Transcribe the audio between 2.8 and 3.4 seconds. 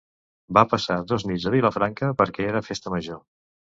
major